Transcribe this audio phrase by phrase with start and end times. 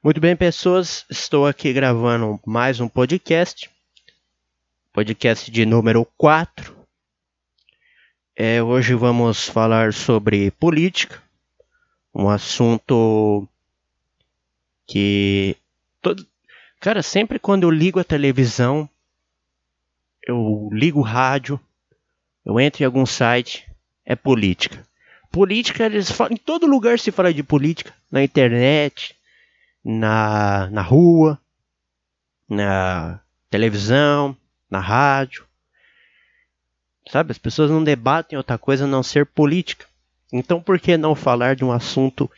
[0.00, 3.68] Muito bem, pessoas, estou aqui gravando mais um podcast,
[4.92, 6.72] podcast de número 4.
[8.36, 11.20] É, hoje vamos falar sobre política,
[12.14, 13.48] um assunto
[14.86, 15.56] que.
[16.00, 16.24] Todo...
[16.78, 18.88] Cara, sempre quando eu ligo a televisão,
[20.22, 21.58] eu ligo o rádio,
[22.46, 23.68] eu entro em algum site,
[24.06, 24.86] é política.
[25.28, 29.17] Política, eles falam, em todo lugar se fala de política, na internet,
[29.84, 31.40] na, na rua,
[32.48, 34.36] na televisão,
[34.70, 35.46] na rádio.
[37.08, 39.86] Sabe, as pessoas não debatem outra coisa a não ser política.
[40.32, 42.30] Então por que não falar de um assunto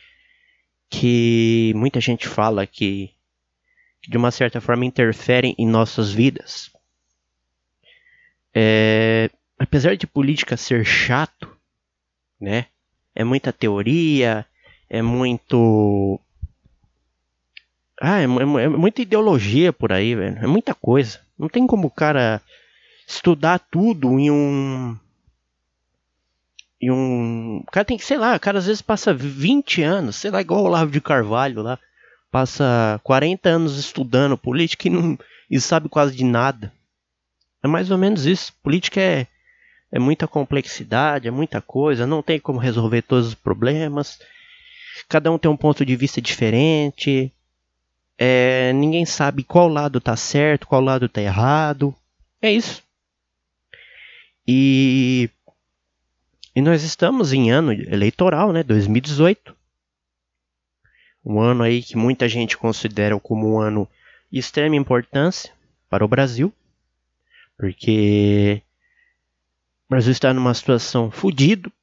[0.89, 3.11] que muita gente fala que,
[4.01, 6.71] que de uma certa forma interfere em nossas vidas?
[8.53, 11.55] É, apesar de política ser chato,
[12.39, 12.67] né?
[13.13, 14.45] É muita teoria,
[14.89, 16.19] é muito
[18.03, 20.39] ah, é, é, é, muita ideologia por aí, velho.
[20.39, 21.19] É muita coisa.
[21.37, 22.41] Não tem como o cara
[23.07, 24.97] estudar tudo em um.
[26.81, 27.57] Em um.
[27.59, 30.41] O cara tem que, sei lá, o cara às vezes passa 20 anos, sei lá,
[30.41, 31.77] igual o Olavo de Carvalho lá.
[32.31, 35.15] Passa 40 anos estudando política e, não,
[35.47, 36.73] e sabe quase de nada.
[37.61, 38.51] É mais ou menos isso.
[38.63, 39.27] Política é,
[39.91, 44.19] é muita complexidade, é muita coisa, não tem como resolver todos os problemas.
[45.07, 47.31] Cada um tem um ponto de vista diferente
[48.23, 51.91] é, ninguém sabe qual lado está certo, qual lado está errado.
[52.39, 52.83] É isso.
[54.47, 55.27] E,
[56.55, 58.61] e nós estamos em ano eleitoral, né?
[58.61, 59.55] 2018.
[61.25, 63.89] Um ano aí que muita gente considera como um ano
[64.31, 65.51] de extrema importância
[65.89, 66.53] para o Brasil.
[67.57, 68.61] Porque
[69.87, 71.73] o Brasil está numa situação fodido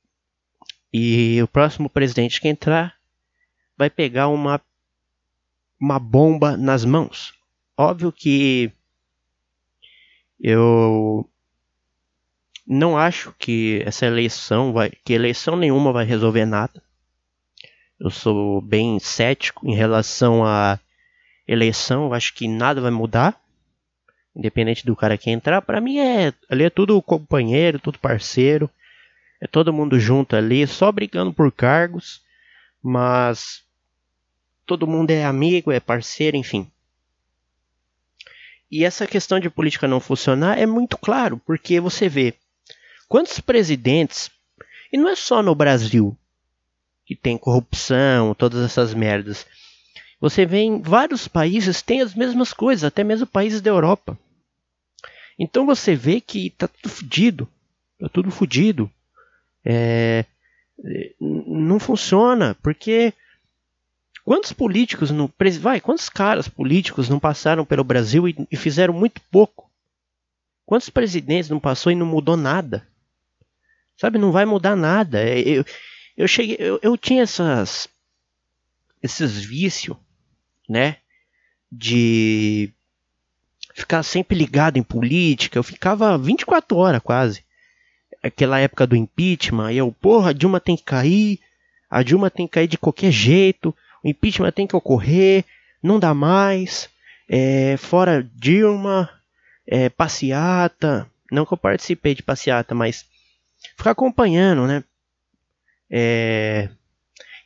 [0.93, 2.95] e o próximo presidente que entrar
[3.77, 4.61] vai pegar uma
[5.81, 7.35] uma bomba nas mãos.
[7.77, 8.73] Óbvio que
[10.41, 11.29] eu
[12.67, 16.83] não acho que essa eleição vai, que eleição nenhuma vai resolver nada.
[17.99, 20.79] Eu sou bem cético em relação à
[21.47, 23.41] eleição, eu acho que nada vai mudar,
[24.37, 25.63] independente do cara que entrar.
[25.63, 28.71] Para mim é ali é tudo companheiro, tudo parceiro,
[29.41, 32.23] é todo mundo junto ali, só brigando por cargos,
[32.83, 33.65] mas
[34.69, 36.71] todo mundo é amigo, é parceiro, enfim.
[38.71, 42.35] E essa questão de política não funcionar é muito claro, porque você vê
[43.09, 44.31] quantos presidentes,
[44.93, 46.15] e não é só no Brasil
[47.07, 49.47] que tem corrupção, todas essas merdas.
[50.21, 54.19] Você vê em vários países tem as mesmas coisas, até mesmo países da Europa.
[55.39, 57.49] Então você vê que tá tudo fodido,
[57.99, 58.91] tá tudo fodido.
[59.65, 60.27] É,
[61.19, 63.15] não funciona, porque
[64.29, 65.33] Quantos políticos não.
[65.59, 69.71] Vai, quantos caras políticos não passaram pelo Brasil e, e fizeram muito pouco?
[70.67, 72.87] Quantos presidentes não passou e não mudou nada?
[73.97, 75.19] Sabe, não vai mudar nada.
[75.19, 75.65] É, eu,
[76.15, 76.59] eu cheguei.
[76.61, 77.89] Eu, eu tinha essas.
[79.03, 79.97] Esses vícios,
[80.69, 80.99] né?
[81.73, 82.71] De
[83.73, 85.59] ficar sempre ligado em política.
[85.59, 87.43] Eu ficava 24 horas quase.
[88.23, 89.73] Aquela época do impeachment.
[89.73, 91.41] Eu, porra, a Dilma tem que cair.
[91.89, 93.75] A Dilma tem que cair de qualquer jeito
[94.05, 95.45] o impeachment tem que ocorrer,
[95.83, 96.89] não dá mais,
[97.29, 99.11] é, fora Dilma,
[99.67, 103.05] é, passeata, não que eu participei de passeata, mas
[103.77, 104.83] ficar acompanhando, né?
[105.91, 106.69] É,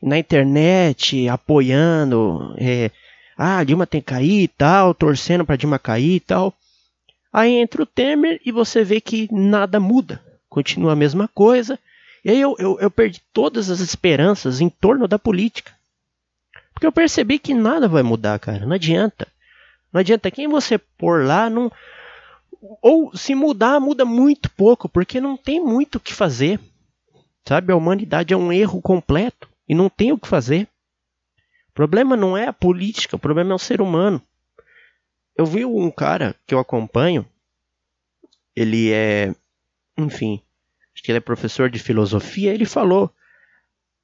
[0.02, 2.90] na internet, apoiando, é,
[3.36, 6.54] ah, Dilma tem que cair e tal, torcendo para Dilma cair e tal.
[7.32, 11.78] Aí entra o Temer e você vê que nada muda, continua a mesma coisa.
[12.24, 15.72] E aí eu, eu, eu perdi todas as esperanças em torno da política.
[16.72, 18.66] Porque eu percebi que nada vai mudar, cara.
[18.66, 19.26] Não adianta.
[19.92, 20.30] Não adianta.
[20.30, 21.70] Quem você pôr lá não.
[22.80, 26.60] Ou se mudar, muda muito pouco, porque não tem muito o que fazer.
[27.46, 27.72] Sabe?
[27.72, 30.68] A humanidade é um erro completo e não tem o que fazer.
[31.68, 34.22] O problema não é a política, o problema é o ser humano.
[35.36, 37.26] Eu vi um cara que eu acompanho,
[38.54, 39.34] ele é,
[39.96, 40.42] enfim,
[40.94, 43.10] acho que ele é professor de filosofia, ele falou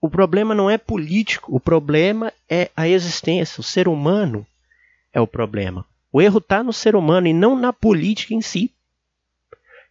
[0.00, 3.60] o problema não é político, o problema é a existência.
[3.60, 4.46] O ser humano
[5.12, 5.84] é o problema.
[6.12, 8.72] O erro está no ser humano e não na política em si.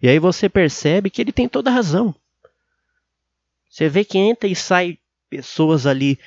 [0.02, 2.16] E aí você percebe que ele tem toda a razão.
[3.70, 4.98] Você vê que entra e sai
[5.30, 6.18] pessoas ali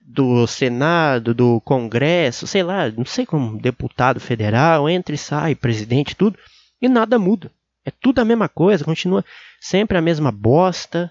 [0.00, 6.16] do Senado, do Congresso, sei lá, não sei como deputado federal, entra e sai, presidente,
[6.16, 6.38] tudo,
[6.80, 7.50] e nada muda.
[7.84, 9.24] É tudo a mesma coisa, continua
[9.60, 11.10] sempre a mesma bosta.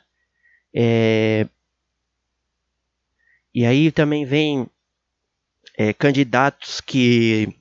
[0.73, 1.47] É,
[3.54, 4.68] e aí também vem
[5.78, 7.56] é, candidatos que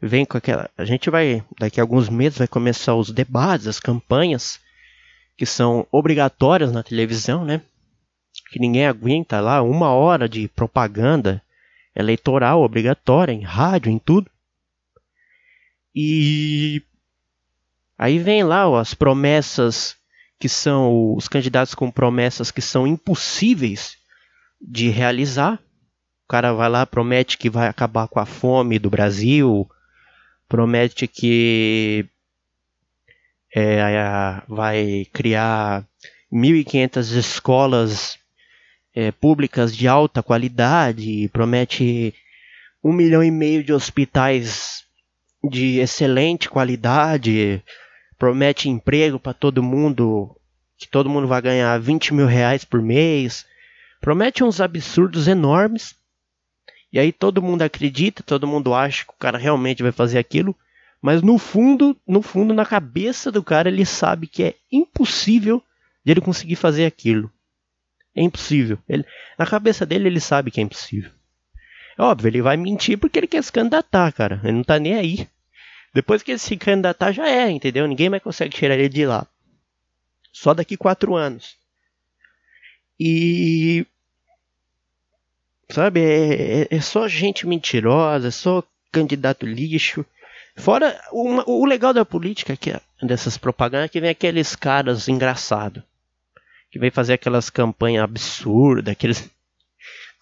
[0.00, 0.70] vem com aquela.
[0.76, 4.60] A gente vai, daqui a alguns meses, vai começar os debates, as campanhas,
[5.36, 7.62] que são obrigatórias na televisão, né?
[8.50, 11.42] Que ninguém aguenta lá, uma hora de propaganda
[11.96, 14.30] eleitoral obrigatória, em rádio, em tudo.
[15.94, 16.82] E
[17.96, 19.96] aí vem lá ó, as promessas
[20.38, 23.96] que são os candidatos com promessas que são impossíveis
[24.66, 25.60] de realizar.
[26.24, 29.68] O cara vai lá, promete que vai acabar com a fome do Brasil,
[30.48, 32.06] promete que
[33.54, 33.78] é,
[34.48, 35.86] vai criar
[36.32, 38.18] 1.500 escolas
[38.94, 42.14] é, públicas de alta qualidade, promete
[42.82, 44.84] um milhão e meio de hospitais
[45.42, 47.62] de excelente qualidade,
[48.18, 50.34] promete emprego para todo mundo,
[50.78, 53.46] que todo mundo vai ganhar 20 mil reais por mês,
[54.04, 55.96] promete uns absurdos enormes
[56.92, 60.54] e aí todo mundo acredita, todo mundo acha que o cara realmente vai fazer aquilo,
[61.00, 65.62] mas no fundo, no fundo, na cabeça do cara, ele sabe que é impossível
[66.04, 67.32] de ele conseguir fazer aquilo.
[68.14, 68.78] É impossível.
[68.86, 69.06] Ele,
[69.38, 71.10] na cabeça dele, ele sabe que é impossível.
[71.98, 74.38] É óbvio, ele vai mentir porque ele quer se candidatar, cara.
[74.44, 75.26] Ele não tá nem aí.
[75.94, 77.88] Depois que ele se candidatar, já é, entendeu?
[77.88, 79.26] Ninguém mais consegue tirar ele de lá.
[80.30, 81.56] Só daqui quatro anos.
[83.00, 83.86] E
[85.70, 88.62] Sabe, é, é, é só gente mentirosa, é só
[88.92, 90.04] candidato lixo.
[90.56, 92.72] Fora, o, o legal da política, que,
[93.02, 95.82] dessas propagandas, é que vem aqueles caras engraçados.
[96.70, 99.30] Que vem fazer aquelas campanhas absurdas, aqueles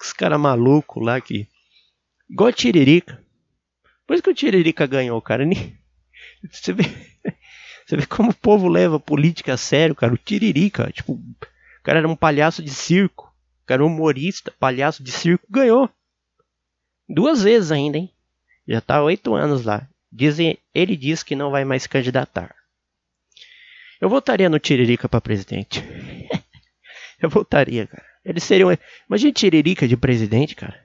[0.01, 1.47] os caras malucos lá que.
[2.29, 3.23] Igual a Tiririca.
[4.07, 5.45] Por isso que o Tiririca ganhou, cara.
[6.51, 6.83] Você vê,
[7.87, 10.13] você vê como o povo leva política a sério, cara.
[10.13, 13.32] O Tiririca, tipo, o cara era um palhaço de circo
[13.69, 15.89] era humorista, palhaço de circo, ganhou.
[17.09, 18.11] Duas vezes ainda, hein?
[18.67, 19.87] Já tá há oito anos lá.
[20.11, 22.55] Dizem, ele diz que não vai mais candidatar.
[24.01, 25.83] Eu votaria no Tiririca para presidente.
[27.21, 28.05] eu votaria, cara.
[28.25, 28.77] Ele seria um...
[29.09, 30.83] Imagina Tiririca de presidente, cara.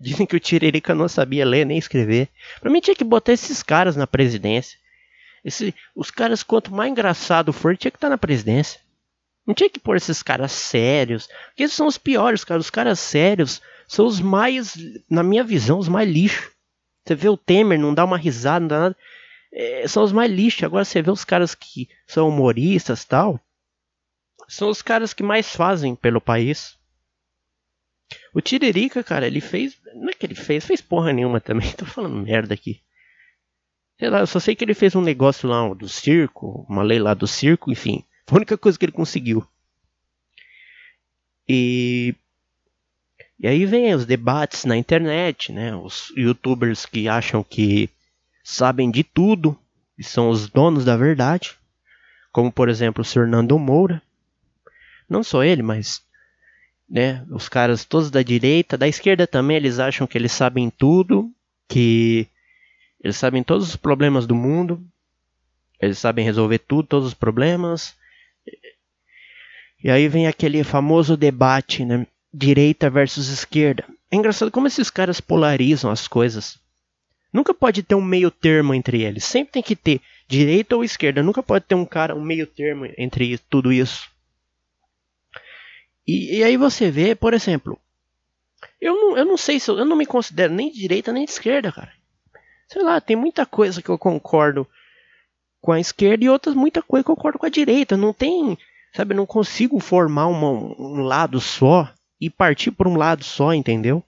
[0.00, 2.28] Dizem que o Tiririca não sabia ler nem escrever.
[2.60, 4.78] Pra mim tinha que botar esses caras na presidência.
[5.44, 5.74] Esse...
[5.94, 8.80] Os caras, quanto mais engraçado for, tinha que estar tá na presidência.
[9.46, 11.26] Não tinha que pôr esses caras sérios.
[11.26, 12.60] Porque eles são os piores, cara.
[12.60, 14.76] Os caras sérios são os mais,
[15.08, 16.50] na minha visão, os mais lixo.
[17.04, 18.96] Você vê o Temer, não dá uma risada, não dá nada.
[19.52, 20.64] É, são os mais lixo.
[20.64, 23.40] Agora você vê os caras que são humoristas tal.
[24.48, 26.78] São os caras que mais fazem pelo país.
[28.34, 29.80] O Tiririca, cara, ele fez.
[29.94, 31.70] Não é que ele fez, fez porra nenhuma também.
[31.74, 32.80] Tô falando merda aqui.
[33.98, 36.98] Sei lá, eu só sei que ele fez um negócio lá do circo, uma lei
[36.98, 38.04] lá do circo, enfim.
[38.30, 39.44] Foi a única coisa que ele conseguiu.
[41.48, 42.14] E,
[43.36, 45.74] e aí vem os debates na internet, né?
[45.74, 47.90] Os youtubers que acham que
[48.44, 49.58] sabem de tudo
[49.98, 51.56] e são os donos da verdade.
[52.30, 54.00] Como por exemplo o Fernando Moura.
[55.08, 56.00] Não só ele, mas
[56.88, 61.28] né, os caras todos da direita, da esquerda também, eles acham que eles sabem tudo,
[61.68, 62.28] que
[63.02, 64.80] eles sabem todos os problemas do mundo,
[65.80, 67.98] eles sabem resolver tudo, todos os problemas,
[69.82, 72.06] e aí vem aquele famoso debate, né?
[72.32, 73.84] Direita versus esquerda.
[74.10, 76.58] É engraçado como esses caras polarizam as coisas.
[77.32, 79.24] Nunca pode ter um meio termo entre eles.
[79.24, 81.22] Sempre tem que ter direita ou esquerda.
[81.22, 84.10] Nunca pode ter um cara, um meio termo entre tudo isso.
[86.06, 87.78] E, e aí você vê, por exemplo,
[88.80, 91.24] eu não, eu não sei se eu, eu não me considero nem de direita nem
[91.24, 91.92] de esquerda, cara.
[92.68, 94.66] Sei lá, tem muita coisa que eu concordo
[95.60, 97.96] com a esquerda e outras muita coisa que eu concordo com a direita.
[97.96, 98.56] Não tem
[98.92, 104.02] Sabe, não consigo formar uma, um lado só e partir por um lado só, entendeu?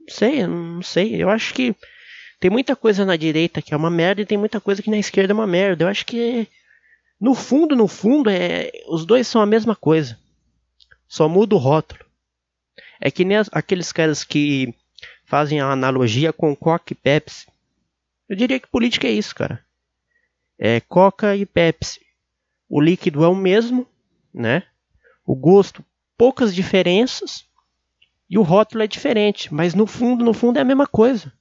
[0.00, 1.22] Não sei, não sei.
[1.22, 1.74] Eu acho que
[2.38, 4.98] tem muita coisa na direita que é uma merda e tem muita coisa que na
[4.98, 5.84] esquerda é uma merda.
[5.84, 6.48] Eu acho que
[7.20, 10.18] no fundo, no fundo, é os dois são a mesma coisa.
[11.06, 12.04] Só muda o rótulo.
[12.98, 14.74] É que nem aqueles caras que
[15.26, 17.46] fazem a analogia com Coca e Pepsi.
[18.30, 19.66] Eu diria que política é isso, cara.
[20.56, 22.00] É Coca e Pepsi.
[22.68, 23.88] O líquido é o mesmo,
[24.32, 24.62] né?
[25.26, 25.84] O gosto,
[26.16, 27.44] poucas diferenças.
[28.28, 31.32] E o rótulo é diferente, mas no fundo, no fundo é a mesma coisa.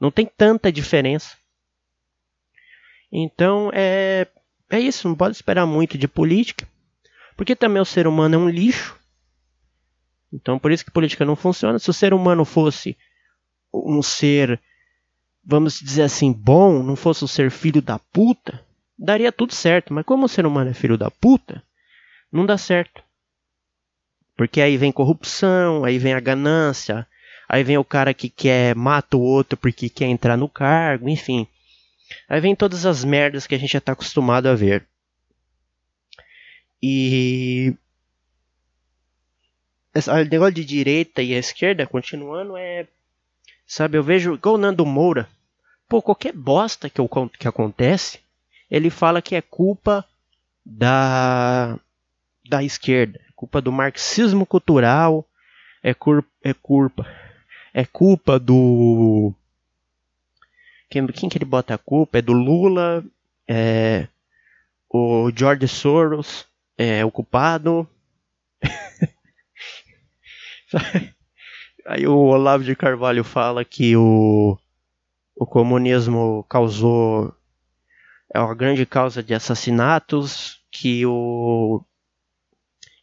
[0.00, 1.36] Não tem tanta diferença.
[3.12, 4.26] Então é
[4.70, 6.66] é isso, não pode esperar muito de política,
[7.36, 8.98] porque também o ser humano é um lixo.
[10.32, 11.78] Então por isso que política não funciona.
[11.78, 12.96] Se o ser humano fosse
[13.70, 14.58] um ser,
[15.44, 18.64] vamos dizer assim, bom, não fosse um ser filho da puta,
[18.98, 19.92] daria tudo certo.
[19.92, 21.62] Mas como o ser humano é filho da puta,
[22.30, 23.02] não dá certo.
[24.36, 27.06] Porque aí vem corrupção, aí vem a ganância,
[27.48, 31.46] aí vem o cara que quer mata o outro porque quer entrar no cargo, enfim.
[32.28, 34.86] Aí vem todas as merdas que a gente já está acostumado a ver.
[36.82, 37.74] E
[39.94, 42.86] o negócio de direita e esquerda, continuando, é.
[43.74, 45.26] Sabe, eu vejo igual o Nando Moura.
[45.88, 48.20] Pô, qualquer bosta que, eu, que acontece,
[48.70, 50.04] ele fala que é culpa
[50.62, 51.80] da,
[52.46, 55.26] da esquerda, é culpa do marxismo cultural,
[55.82, 57.06] é, cur, é culpa.
[57.72, 59.32] É culpa do.
[60.90, 62.18] Quem, quem que ele bota a culpa?
[62.18, 63.02] É do Lula,
[63.48, 64.06] é,
[64.86, 67.88] o George Soros é o culpado.
[71.84, 74.56] Aí o Olavo de Carvalho fala que o,
[75.34, 77.34] o comunismo causou
[78.32, 81.84] é uma grande causa de assassinatos, que o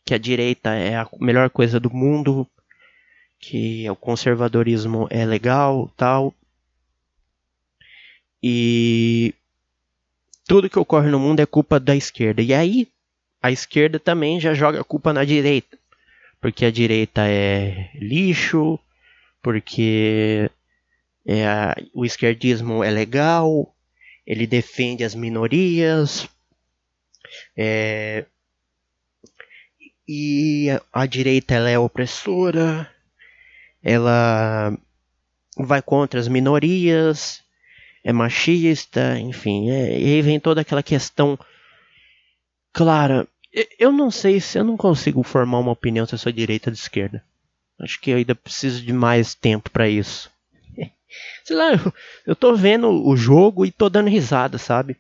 [0.03, 2.47] que a direita é a melhor coisa do mundo,
[3.37, 6.33] que o conservadorismo é legal, tal.
[8.41, 9.35] E
[10.47, 12.41] tudo que ocorre no mundo é culpa da esquerda.
[12.41, 12.87] E aí
[13.39, 15.78] a esquerda também já joga a culpa na direita
[16.41, 18.79] porque a direita é lixo,
[19.41, 20.49] porque
[21.25, 21.45] é,
[21.93, 23.75] o esquerdismo é legal,
[24.25, 26.27] ele defende as minorias,
[27.57, 28.25] é,
[30.07, 32.89] e a, a direita ela é opressora,
[33.83, 34.77] ela
[35.57, 37.43] vai contra as minorias,
[38.03, 41.37] é machista, enfim, é, e aí vem toda aquela questão
[42.71, 43.27] clara
[43.79, 46.73] eu não sei se eu não consigo formar uma opinião se eu sou direita ou
[46.73, 47.23] de esquerda.
[47.79, 50.29] Acho que eu ainda preciso de mais tempo para isso.
[51.43, 51.93] Sei lá, eu,
[52.27, 54.97] eu tô vendo o jogo e tô dando risada, sabe?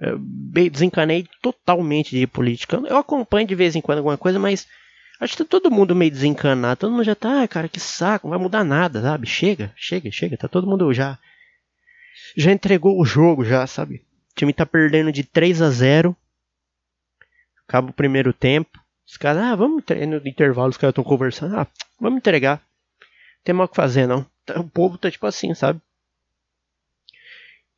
[0.00, 2.80] Eu desencanei totalmente de política.
[2.86, 4.66] Eu acompanho de vez em quando alguma coisa, mas
[5.20, 6.80] acho que tá todo mundo meio desencanado.
[6.80, 9.26] Todo mundo já tá, ah, cara, que saco, não vai mudar nada, sabe?
[9.26, 10.36] Chega, chega, chega.
[10.38, 11.18] Tá todo mundo já.
[12.36, 13.96] Já entregou o jogo, já, sabe?
[14.30, 16.16] O time tá perdendo de 3 a 0
[17.72, 18.78] Acaba o primeiro tempo.
[19.06, 21.56] Os caras, ah, vamos no intervalo, os caras estão conversando.
[21.58, 21.66] Ah,
[21.98, 22.58] vamos entregar.
[22.58, 24.26] Não tem mal o que fazer, não.
[24.44, 25.80] Tá, o povo tá tipo assim, sabe?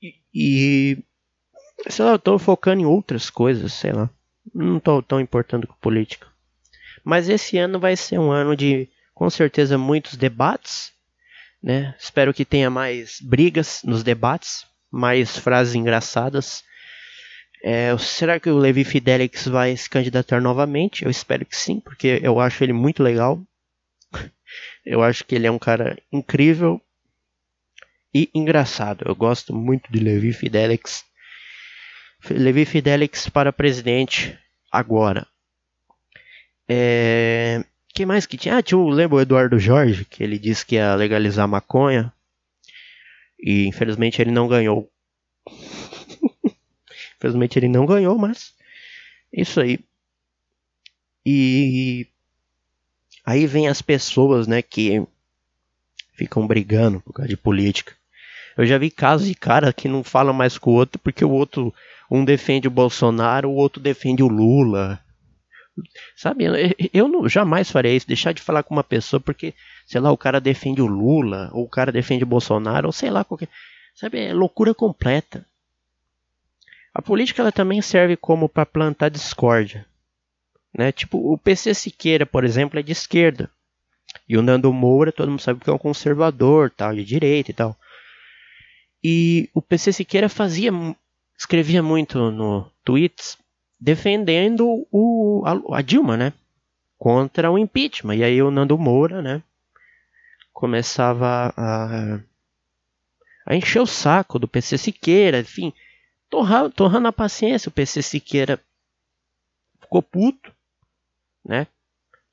[0.03, 0.99] E, e
[1.89, 4.11] sei lá, eu tô focando em outras coisas, sei lá.
[4.53, 6.27] Não tô tão importando com política.
[7.05, 10.93] Mas esse ano vai ser um ano de, com certeza, muitos debates.
[11.63, 11.95] Né?
[12.01, 16.65] Espero que tenha mais brigas nos debates, mais frases engraçadas
[17.67, 21.03] é, será que o Levi Fidelix vai se candidatar novamente?
[21.03, 23.41] Eu espero que sim, porque eu acho ele muito legal.
[24.85, 26.79] Eu acho que ele é um cara incrível
[28.15, 29.07] e engraçado.
[29.09, 31.07] Eu gosto muito de Levi Fidelix.
[32.29, 34.39] Levi Fidelix para presidente
[34.71, 35.27] agora.
[36.69, 37.65] É...
[37.95, 38.59] que mais que tinha?
[38.59, 42.13] Ah, tinha o, lembra o Eduardo Jorge, que ele disse que ia legalizar maconha.
[43.41, 44.93] E infelizmente ele não ganhou.
[47.25, 48.53] Infelizmente ele não ganhou, mas
[49.33, 49.79] isso aí.
[51.25, 52.07] E
[53.25, 55.03] aí vem as pessoas, né, que
[56.13, 57.95] ficam brigando por causa de política.
[58.59, 61.31] Eu já vi casos de cara que não fala mais com o outro porque o
[61.31, 61.75] outro
[62.11, 65.01] um defende o Bolsonaro, o outro defende o Lula.
[66.15, 66.45] Sabe,
[66.93, 69.55] eu não, jamais farei isso, deixar de falar com uma pessoa porque,
[69.87, 73.11] sei lá, o cara defende o Lula, ou o cara defende o Bolsonaro, ou sei
[73.11, 73.49] lá, qualquer.
[73.95, 75.47] Sabe, é loucura completa.
[76.95, 79.85] A política ela também serve como para plantar discórdia.
[80.73, 80.93] Né?
[80.93, 83.51] Tipo, o PC Siqueira, por exemplo, é de esquerda.
[84.29, 87.55] E o Nando Moura, todo mundo sabe que é um conservador, tal, de direita e
[87.55, 87.77] tal.
[89.03, 90.71] E o PC Siqueira fazia,
[91.37, 93.37] escrevia muito no tweets
[93.79, 96.33] defendendo o, a, a Dilma, né?
[96.97, 98.15] Contra o impeachment.
[98.15, 99.43] E aí o Nando Moura, né?
[100.53, 102.21] Começava a,
[103.45, 105.73] a encher o saco do PC Siqueira, enfim
[106.35, 107.69] torrando, torrando a paciência.
[107.69, 108.61] O PC Siqueira
[109.81, 110.53] ficou puto,
[111.45, 111.69] né?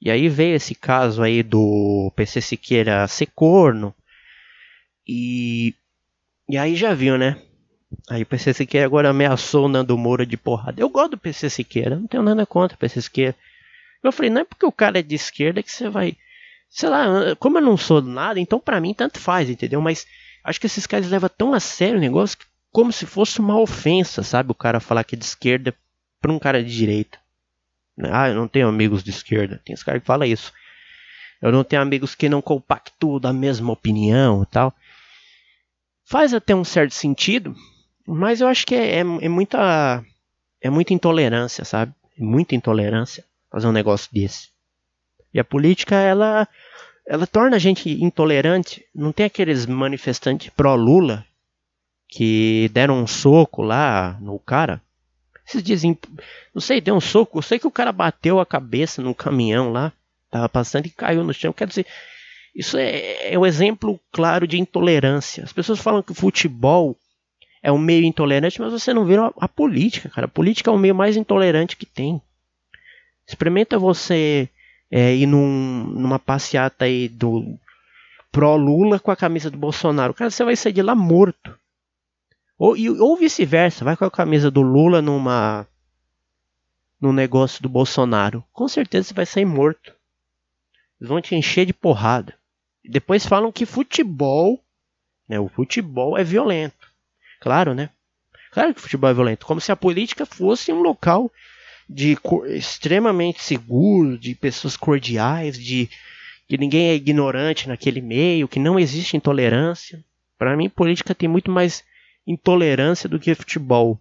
[0.01, 3.93] E aí veio esse caso aí do PC Siqueira ser corno.
[5.07, 5.75] E,
[6.49, 7.39] e aí já viu, né?
[8.09, 10.81] Aí o PC Siqueira agora ameaçou o Nando Moura de porrada.
[10.81, 13.35] Eu gosto do PC Siqueira, não tenho nada contra o PC Siqueira.
[14.03, 16.17] Eu falei, não é porque o cara é de esquerda que você vai.
[16.67, 19.79] Sei lá, como eu não sou nada, então para mim tanto faz, entendeu?
[19.79, 20.07] Mas
[20.43, 23.59] acho que esses caras levam tão a sério o negócio que como se fosse uma
[23.59, 24.51] ofensa, sabe?
[24.51, 25.75] O cara falar que é de esquerda
[26.21, 27.19] para um cara de direita.
[28.11, 29.61] Ah, eu não tenho amigos de esquerda.
[29.65, 30.53] Tem esse cara que fala isso.
[31.41, 34.73] Eu não tenho amigos que não compactuam da mesma opinião e tal.
[36.05, 37.55] Faz até um certo sentido,
[38.07, 40.03] mas eu acho que é, é, é muita
[40.61, 41.93] é muita intolerância, sabe?
[42.17, 43.25] É muita intolerância.
[43.49, 44.49] fazer um negócio desse.
[45.33, 46.47] E a política, ela,
[47.07, 48.85] ela torna a gente intolerante.
[48.93, 51.25] Não tem aqueles manifestantes pró-Lula
[52.11, 54.81] que deram um soco lá no cara.
[55.47, 55.97] Esses dizem,
[56.53, 57.37] não sei, deu um soco.
[57.37, 59.93] Eu sei que o cara bateu a cabeça no caminhão lá,
[60.29, 61.53] tava passando e caiu no chão.
[61.53, 61.87] Quer dizer,
[62.53, 65.41] isso é, é um exemplo claro de intolerância.
[65.41, 66.97] As pessoas falam que o futebol
[67.63, 70.25] é um meio intolerante, mas você não vê a, a política, cara.
[70.25, 72.21] A política é o meio mais intolerante que tem.
[73.25, 74.49] Experimenta você
[74.91, 77.57] é, ir num, numa passeata aí do
[78.33, 80.13] pró-Lula com a camisa do Bolsonaro.
[80.13, 81.50] Cara, você vai sair de lá morto.
[82.63, 85.67] Ou, ou vice-versa, vai com a camisa do Lula numa
[87.01, 88.43] no negócio do Bolsonaro.
[88.53, 89.91] Com certeza você vai sair morto.
[90.99, 92.35] Eles vão te encher de porrada.
[92.85, 94.63] Depois falam que futebol,
[95.27, 96.87] né, o futebol é violento.
[97.39, 97.89] Claro, né?
[98.51, 99.47] Claro que futebol é violento.
[99.47, 101.31] Como se a política fosse um local
[101.89, 102.15] de
[102.49, 105.89] extremamente seguro, de pessoas cordiais, de
[106.47, 110.05] que ninguém é ignorante naquele meio, que não existe intolerância.
[110.37, 111.83] Para mim, política tem muito mais
[112.25, 113.99] intolerância do que futebol,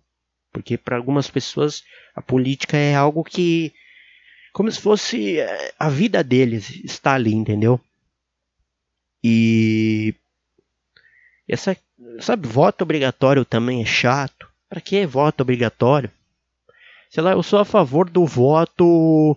[0.52, 1.84] porque para algumas pessoas
[2.14, 3.72] a política é algo que
[4.52, 7.80] como se fosse eh, a vida deles está ali, entendeu?
[9.22, 10.14] E
[11.48, 11.76] essa,
[12.20, 14.48] sabe, voto obrigatório também é chato.
[14.68, 16.10] Para que voto obrigatório?
[17.10, 19.36] Sei lá, eu sou a favor do voto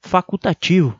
[0.00, 0.98] facultativo.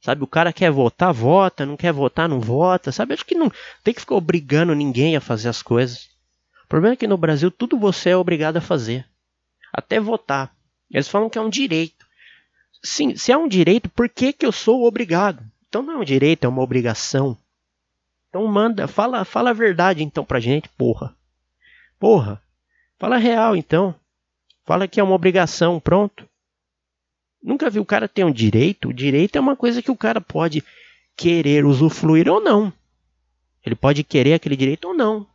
[0.00, 2.90] Sabe, o cara quer votar, vota, não quer votar, não vota.
[2.90, 3.52] Sabe, acho que não
[3.84, 6.08] tem que ficar obrigando ninguém a fazer as coisas.
[6.64, 9.06] O problema é que no Brasil tudo você é obrigado a fazer.
[9.72, 10.54] Até votar.
[10.90, 12.06] Eles falam que é um direito.
[12.82, 15.44] Sim, se é um direito, por que, que eu sou obrigado?
[15.68, 17.36] Então não é um direito, é uma obrigação.
[18.28, 21.14] Então manda, fala, fala a verdade então pra gente, porra.
[21.98, 22.42] Porra.
[22.98, 23.94] Fala real então.
[24.64, 26.29] Fala que é uma obrigação, pronto.
[27.42, 28.88] Nunca vi o cara ter um direito.
[28.88, 30.62] O direito é uma coisa que o cara pode
[31.16, 32.72] querer usufruir ou não.
[33.64, 35.26] Ele pode querer aquele direito ou não.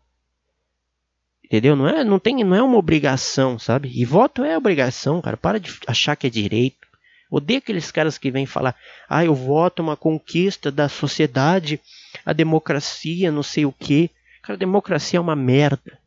[1.44, 1.76] Entendeu?
[1.76, 3.92] Não é, não tem, não é uma obrigação, sabe?
[3.94, 5.38] E voto é obrigação, cara.
[5.38, 6.86] Para de achar que é direito.
[7.30, 8.76] Odeio aqueles caras que vêm falar:
[9.08, 11.80] ah, eu voto uma conquista da sociedade,
[12.26, 14.10] a democracia, não sei o que.
[14.42, 16.00] Cara, democracia é uma merda.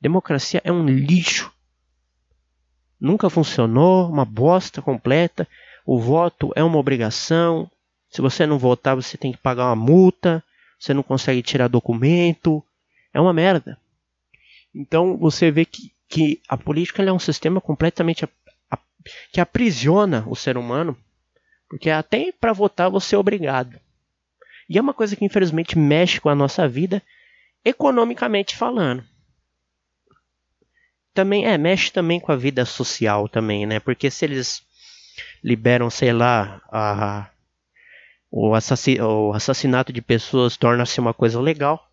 [0.00, 1.52] Democracia é um lixo.
[3.00, 5.46] Nunca funcionou, uma bosta completa.
[5.86, 7.70] O voto é uma obrigação.
[8.10, 10.42] Se você não votar, você tem que pagar uma multa.
[10.78, 12.62] Você não consegue tirar documento.
[13.12, 13.78] É uma merda.
[14.74, 18.26] Então você vê que, que a política é um sistema completamente
[19.32, 20.96] que aprisiona o ser humano,
[21.68, 23.78] porque até para votar você é obrigado.
[24.68, 27.02] E é uma coisa que infelizmente mexe com a nossa vida,
[27.64, 29.02] economicamente falando.
[31.18, 33.80] Também é, mexe também com a vida social também, né?
[33.80, 34.62] Porque se eles
[35.42, 37.28] liberam, sei lá, a,
[38.30, 41.90] o, assassinato, o assassinato de pessoas torna-se uma coisa legal.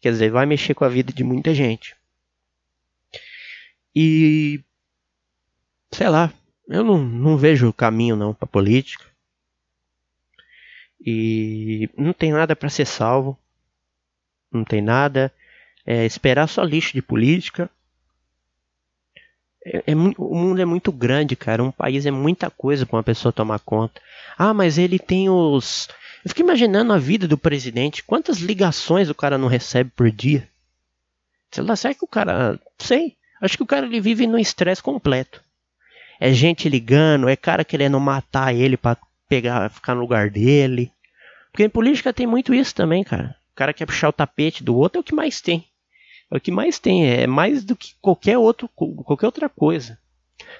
[0.00, 1.96] Quer dizer, vai mexer com a vida de muita gente.
[3.92, 4.60] E
[5.90, 6.32] sei lá,
[6.68, 9.04] eu não, não vejo caminho não para política.
[11.04, 13.36] E não tem nada para ser salvo.
[14.52, 15.32] Não tem nada.
[15.84, 17.68] É, esperar só lixo de política.
[19.64, 21.62] É, é, o mundo é muito grande, cara.
[21.62, 24.00] Um país é muita coisa para uma pessoa tomar conta.
[24.36, 25.88] Ah, mas ele tem os.
[26.24, 28.02] Eu fico imaginando a vida do presidente.
[28.02, 30.48] Quantas ligações o cara não recebe por dia?
[31.50, 32.58] Sei lá, será que o cara.
[32.78, 33.16] Sei.
[33.40, 35.42] Acho que o cara ele vive num estresse completo
[36.22, 38.96] é gente ligando, é cara querendo matar ele para
[39.28, 40.92] pegar, ficar no lugar dele.
[41.50, 43.34] Porque em política tem muito isso também, cara.
[43.52, 45.66] O cara quer puxar o tapete do outro é o que mais tem.
[46.32, 49.98] É o que mais tem, é mais do que qualquer outro, qualquer outra coisa.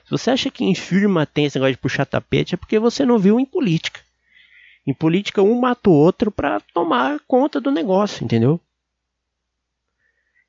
[0.04, 3.06] Se você acha que em firma tem esse negócio de puxar tapete, é porque você
[3.06, 4.00] não viu em política.
[4.86, 8.60] Em política, um mata o outro para tomar conta do negócio, entendeu?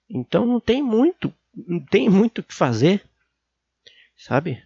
[0.10, 3.02] Então não tem muito, não tem muito o que fazer,
[4.18, 4.62] sabe?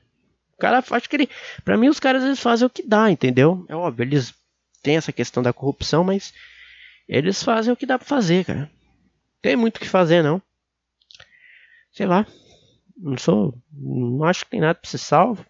[0.55, 1.29] O cara, acho que ele.
[1.63, 3.63] Pra mim, os caras eles fazem o que dá, entendeu?
[3.69, 4.33] É óbvio, eles
[4.81, 6.33] têm essa questão da corrupção, mas
[7.07, 8.71] eles fazem o que dá pra fazer, cara.
[9.39, 10.41] Tem muito o que fazer, não.
[11.97, 12.25] Sei lá.
[12.95, 13.53] Não sou.
[13.73, 15.45] Não acho que tem nada pra ser salvo.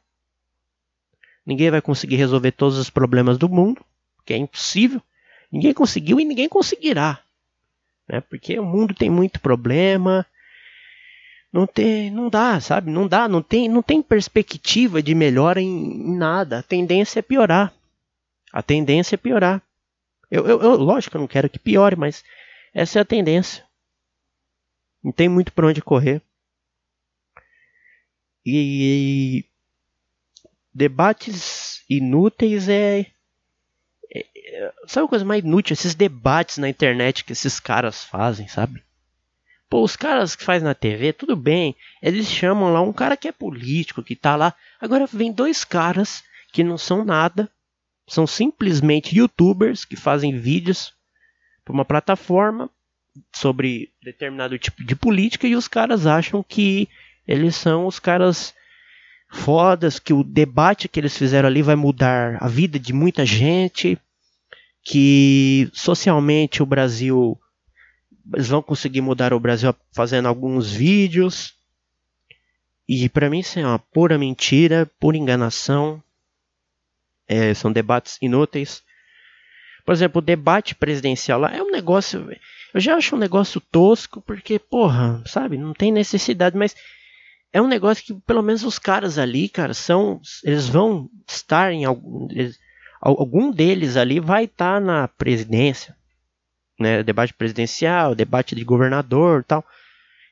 [1.46, 3.86] Ninguém vai conseguir resolver todos os problemas do mundo,
[4.26, 5.02] que é impossível.
[5.52, 7.22] Ninguém conseguiu e ninguém conseguirá.
[8.08, 8.22] Né?
[8.22, 10.26] Porque o mundo tem muito problema
[11.52, 12.92] não tem, não dá, sabe?
[12.92, 16.60] Não dá, não tem, não tem perspectiva de melhora em, em nada.
[16.60, 17.74] A tendência é piorar.
[18.52, 19.62] A tendência é piorar.
[20.30, 22.24] Eu, eu, eu, lógico eu não quero que piore, mas
[22.74, 23.64] essa é a tendência.
[25.04, 26.22] Não tem muito para onde correr.
[28.50, 29.44] E
[30.74, 33.06] debates inúteis é,
[34.10, 35.74] é, é, Sabe a coisa mais inútil?
[35.74, 38.82] Esses debates na internet que esses caras fazem, sabe?
[39.70, 41.76] Pô, os caras que faz na TV, tudo bem.
[42.02, 44.56] Eles chamam lá um cara que é político, que tá lá.
[44.80, 47.52] Agora vem dois caras que não são nada.
[48.08, 50.94] São simplesmente youtubers que fazem vídeos
[51.66, 52.70] para uma plataforma
[53.34, 56.88] sobre determinado tipo de política e os caras acham que
[57.28, 58.54] eles são os caras
[59.30, 64.00] fodas, que o debate que eles fizeram ali vai mudar a vida de muita gente,
[64.84, 67.38] que socialmente o Brasil
[68.34, 71.54] eles vão conseguir mudar o Brasil fazendo alguns vídeos.
[72.88, 76.02] E para mim isso é uma pura mentira, pura enganação.
[77.28, 78.82] É, são debates inúteis.
[79.86, 82.30] Por exemplo, o debate presidencial lá é um negócio.
[82.74, 86.76] Eu já acho um negócio tosco, porque, porra, sabe, não tem necessidade, mas
[87.54, 90.22] é um negócio que pelo menos os caras ali, cara, são.
[90.44, 92.28] Eles vão estar em algum.
[92.32, 92.60] Eles,
[93.02, 95.98] algum deles ali vai estar na presidência
[96.80, 97.04] né?
[97.04, 99.66] Debate presidencial, debate de governador tal.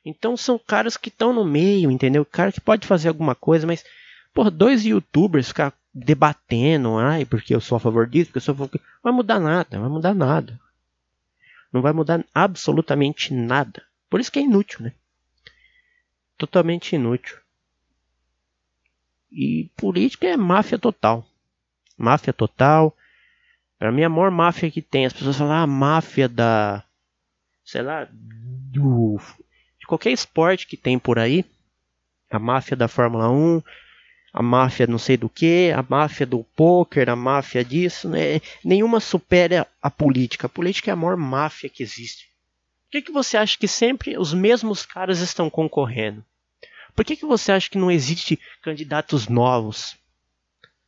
[0.06, 2.24] Então são caras que estão no meio, entendeu?
[2.24, 3.84] Cara que pode fazer alguma coisa, mas,
[4.34, 8.54] por dois youtubers ficar debatendo, ai, porque eu sou a favor disso, porque eu sou
[8.54, 8.82] a favor.
[9.02, 10.60] Vai mudar nada, vai mudar nada.
[11.74, 13.82] Não vai mudar absolutamente nada.
[14.10, 14.94] Por isso que é inútil, né?
[16.38, 17.38] Totalmente inútil.
[19.32, 21.26] E política é máfia total.
[21.98, 22.96] Máfia total.
[23.78, 26.84] Pra mim, a maior máfia que tem, as pessoas falam, ah, a máfia da.
[27.64, 29.20] Sei lá, do.
[29.80, 31.46] De qualquer esporte que tem por aí.
[32.30, 33.62] A máfia da Fórmula 1,
[34.34, 38.42] a máfia não sei do que, a máfia do poker, a máfia disso, né?
[38.64, 40.48] Nenhuma supera a política.
[40.48, 42.28] A política é a maior máfia que existe.
[42.86, 46.24] Por que, que você acha que sempre os mesmos caras estão concorrendo?
[46.96, 49.98] Por que, que você acha que não existe candidatos novos?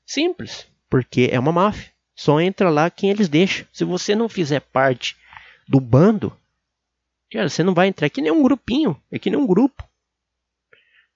[0.05, 1.91] Simples, porque é uma máfia.
[2.15, 3.67] Só entra lá quem eles deixam.
[3.73, 5.17] Se você não fizer parte
[5.67, 6.35] do bando,
[7.31, 8.07] cara, você não vai entrar.
[8.07, 9.87] É que nem um grupinho, é que nem um grupo.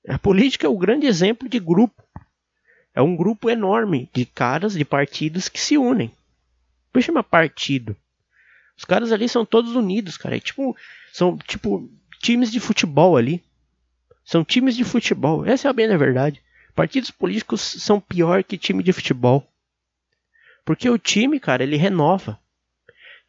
[0.07, 2.03] A política é o grande exemplo de grupo.
[2.93, 6.11] É um grupo enorme de caras, de partidos que se unem.
[6.91, 7.95] Por chama partido.
[8.81, 10.37] Os caras ali são todos unidos, cara.
[10.37, 10.75] É tipo,
[11.13, 11.87] são tipo
[12.19, 13.43] times de futebol ali.
[14.25, 15.45] São times de futebol.
[15.45, 16.41] Essa é a bem da verdade.
[16.73, 19.47] Partidos políticos são pior que time de futebol.
[20.65, 22.39] Porque o time, cara, ele renova.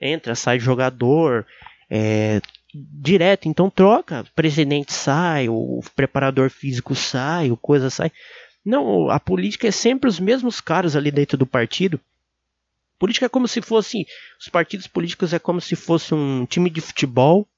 [0.00, 1.46] Entra, sai jogador,
[1.90, 2.40] é,
[2.72, 4.24] direto, então troca.
[4.34, 8.10] Presidente sai, o preparador físico sai, o coisa sai.
[8.64, 12.00] Não, a política é sempre os mesmos caras ali dentro do partido.
[13.02, 14.06] Política é como se fosse.
[14.38, 17.48] Os partidos políticos é como se fosse um time de futebol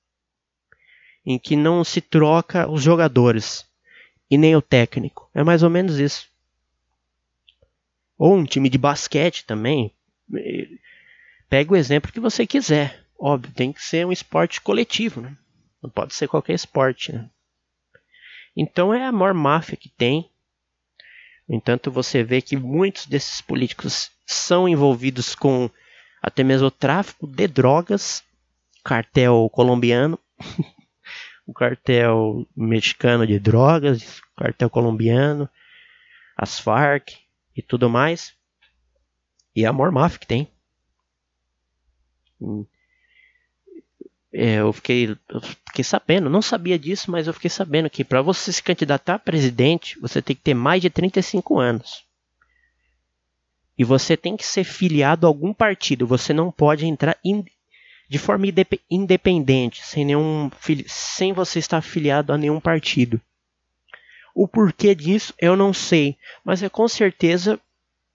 [1.23, 3.67] em que não se troca os jogadores
[4.31, 5.29] e nem o técnico.
[5.35, 6.27] É mais ou menos isso.
[8.17, 9.93] Ou um time de basquete também.
[11.51, 13.05] Pega o exemplo que você quiser.
[13.19, 15.37] Óbvio, tem que ser um esporte coletivo, né?
[15.83, 17.29] Não pode ser qualquer esporte, né?
[18.57, 20.27] Então é a maior máfia que tem.
[21.47, 25.71] No entanto, você vê que muitos desses políticos são envolvidos com
[26.23, 28.23] até mesmo o tráfico de drogas,
[28.83, 30.19] cartel colombiano,
[31.47, 35.49] o cartel mexicano de drogas, cartel colombiano,
[36.37, 37.25] as Farc,
[37.57, 38.35] e tudo mais.
[39.55, 40.49] E a Mormaf que tem.
[42.41, 42.67] Hum.
[44.33, 48.21] É, eu, fiquei, eu fiquei sabendo, não sabia disso, mas eu fiquei sabendo que para
[48.21, 52.05] você se candidatar a presidente, você tem que ter mais de 35 anos.
[53.77, 56.07] E você tem que ser filiado a algum partido.
[56.07, 57.45] Você não pode entrar in,
[58.09, 58.47] de forma
[58.91, 60.51] independente, sem, nenhum,
[60.87, 63.21] sem você estar afiliado a nenhum partido.
[64.35, 67.59] O porquê disso eu não sei, mas é com certeza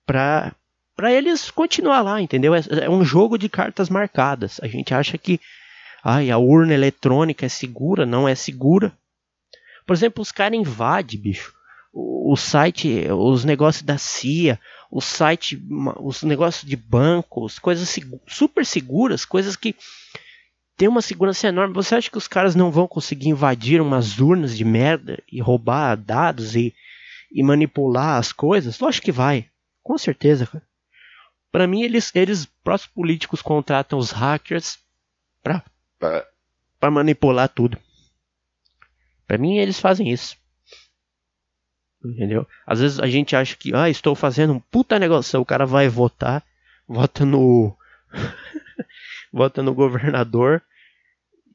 [0.06, 0.54] para
[0.96, 2.54] para eles continuar lá, entendeu?
[2.54, 4.60] É, é, um jogo de cartas marcadas.
[4.62, 5.40] A gente acha que
[6.04, 8.92] ai, a urna eletrônica é segura, não é segura.
[9.88, 11.54] Por exemplo, os caras invadem, bicho,
[11.94, 15.62] o, o site, os negócios da CIA, o site,
[15.98, 17.96] os negócios de bancos, coisas
[18.28, 19.76] super seguras, coisas que
[20.76, 21.74] tem uma segurança enorme.
[21.76, 25.96] Você acha que os caras não vão conseguir invadir umas urnas de merda e roubar
[25.96, 26.74] dados e,
[27.32, 28.80] e manipular as coisas?
[28.80, 29.50] Lógico que vai.
[29.84, 30.68] Com certeza, cara.
[31.52, 34.80] Pra mim, eles, eles, próximos políticos, contratam os hackers
[35.42, 37.78] pra manipular tudo.
[39.28, 40.38] Pra mim, eles fazem isso.
[42.04, 42.48] Entendeu?
[42.66, 45.40] Às vezes a gente acha que, ah, estou fazendo um puta negócio.
[45.40, 46.44] O cara vai votar,
[46.88, 47.76] vota no.
[49.32, 50.64] vota no governador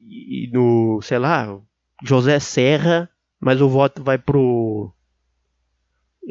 [0.01, 1.59] e no, sei lá,
[2.03, 4.93] José Serra, mas o voto vai pro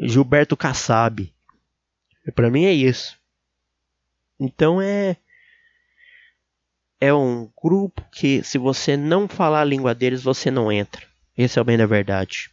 [0.01, 1.31] Gilberto Kassab.
[2.33, 3.19] Para mim é isso.
[4.39, 5.17] Então é
[6.99, 11.05] é um grupo que se você não falar a língua deles, você não entra.
[11.37, 12.49] Esse é o bem da verdade.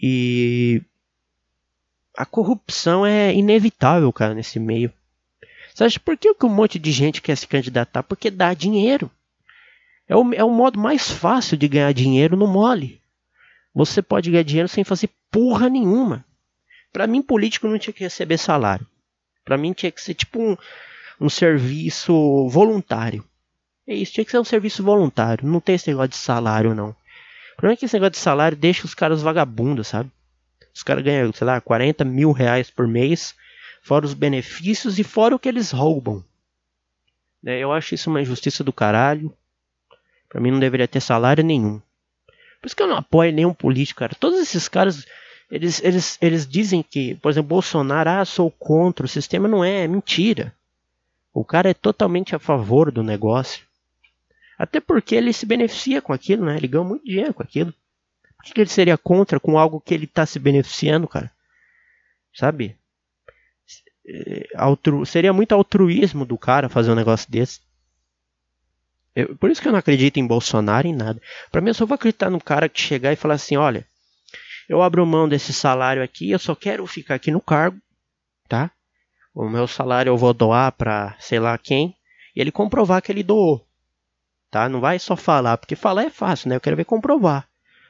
[0.00, 0.82] E
[2.16, 4.92] a corrupção é inevitável, cara, nesse meio.
[5.80, 8.02] Acha por que um monte de gente quer se candidatar?
[8.02, 9.10] Porque dá dinheiro.
[10.08, 13.00] É o, é o modo mais fácil de ganhar dinheiro no mole.
[13.74, 16.24] Você pode ganhar dinheiro sem fazer porra nenhuma.
[16.92, 18.86] Para mim, político não tinha que receber salário.
[19.44, 20.56] Para mim, tinha que ser tipo um,
[21.20, 23.24] um serviço voluntário.
[23.86, 25.46] É isso, tinha que ser um serviço voluntário.
[25.46, 26.94] Não tem esse negócio de salário, não.
[27.54, 30.10] O problema é que esse negócio de salário deixa os caras vagabundos, sabe?
[30.74, 33.34] Os caras ganham, sei lá, 40 mil reais por mês,
[33.80, 36.24] fora os benefícios e fora o que eles roubam.
[37.46, 39.32] É, eu acho isso uma injustiça do caralho.
[40.28, 41.80] Pra mim não deveria ter salário nenhum.
[42.60, 44.16] Por isso que eu não apoio nenhum político, cara.
[44.18, 45.06] Todos esses caras,
[45.50, 49.46] eles, eles, eles dizem que, por exemplo, Bolsonaro, ah, sou contra o sistema.
[49.46, 50.52] Não é, é mentira.
[51.32, 53.64] O cara é totalmente a favor do negócio.
[54.58, 56.56] Até porque ele se beneficia com aquilo, né?
[56.56, 57.72] Ele ganha muito dinheiro com aquilo.
[58.36, 61.30] Por que ele seria contra com algo que ele está se beneficiando, cara?
[62.34, 62.76] Sabe?
[64.06, 65.04] É, altru...
[65.06, 67.60] Seria muito altruísmo do cara fazer um negócio desse.
[69.14, 71.20] Eu, por isso que eu não acredito em Bolsonaro em nada.
[71.50, 73.86] Para mim, eu só vou acreditar num cara que chegar e falar assim: olha,
[74.68, 77.78] eu abro mão desse salário aqui, eu só quero ficar aqui no cargo,
[78.48, 78.70] tá?
[79.34, 81.96] O meu salário eu vou doar para sei lá quem,
[82.34, 83.66] e ele comprovar que ele doou,
[84.54, 84.68] tá?
[84.68, 86.54] Não vai só falar, porque falar é fácil, né?
[86.54, 87.48] Eu quero ver comprovar,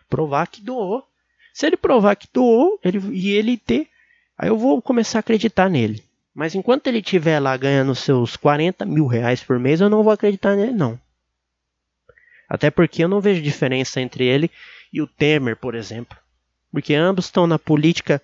[0.09, 1.07] provar que doou.
[1.53, 3.87] Se ele provar que doou, ele e ele ter,
[4.39, 6.03] aí eu vou começar a acreditar nele.
[6.35, 10.11] Mas enquanto ele estiver lá ganhando seus 40 mil reais por mês, eu não vou
[10.11, 10.99] acreditar nele, não.
[12.49, 14.51] Até porque eu não vejo diferença entre ele
[14.91, 16.17] e o Temer, por exemplo.
[16.73, 18.23] Porque ambos estão na política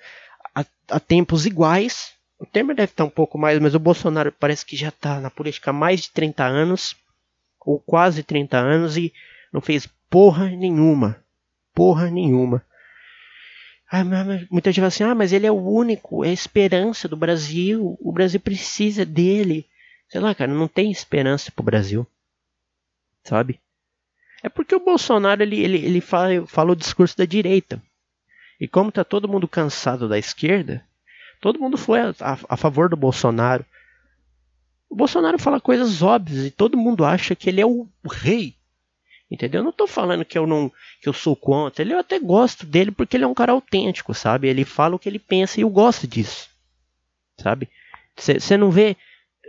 [0.88, 2.14] a tempos iguais.
[2.38, 5.31] O Temer deve estar um pouco mais, mas o Bolsonaro parece que já está na
[5.31, 6.96] política há mais de 30 anos,
[7.61, 9.12] ou quase 30 anos, e
[9.53, 11.23] não fez porra nenhuma.
[11.75, 12.64] Porra nenhuma.
[13.90, 14.05] Ah,
[14.51, 17.99] muita gente fala assim: ah, mas ele é o único, é a esperança do Brasil,
[18.01, 19.66] o Brasil precisa dele.
[20.09, 22.07] Sei lá, cara, não tem esperança pro Brasil.
[23.25, 23.61] Sabe?
[24.42, 27.83] É porque o Bolsonaro ele, ele, ele fala, fala o discurso da direita.
[28.61, 30.85] E como está todo mundo cansado da esquerda,
[31.40, 32.14] todo mundo foi a,
[32.49, 33.64] a, favor do Bolsonaro.
[34.90, 38.57] O Bolsonaro fala coisas óbvias e todo mundo acha que ele é o, rei.
[39.31, 39.61] Entendeu?
[39.61, 41.83] Eu não estou falando que eu não que eu sou contra.
[41.83, 44.48] Ele, eu até gosto dele porque ele é um cara autêntico, sabe?
[44.48, 46.50] Ele fala o que ele pensa e eu gosto disso.
[47.38, 47.68] Sabe?
[48.16, 48.96] Você não vê